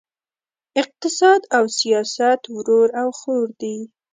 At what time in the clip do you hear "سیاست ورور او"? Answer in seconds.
1.79-3.07